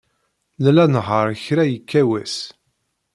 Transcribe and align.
Nella 0.63 0.85
nnehheṛ 0.87 1.27
kra 1.45 1.63
yekka 1.67 2.01
wass. 2.09 2.37